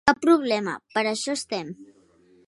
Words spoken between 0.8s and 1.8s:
per a això estem.